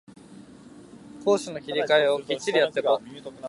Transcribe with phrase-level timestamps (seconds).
[1.23, 2.99] 攻守の切り替えをきっちりやってこ